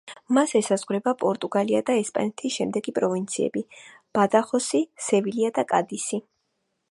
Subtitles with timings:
[0.35, 3.63] მას ესაზღვრება პორტუგალია და ესპანეთის შემდეგი პროვინციები:
[4.19, 6.23] ბადახოსი, სევილია და კადისი.